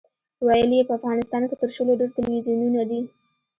ویل 0.45 0.71
یې 0.77 0.81
په 0.87 0.93
افغانستان 0.99 1.43
کې 1.49 1.55
تر 1.61 1.69
شلو 1.75 1.93
ډېر 1.99 2.09
تلویزیونونه 2.17 2.81
دي. 2.89 3.01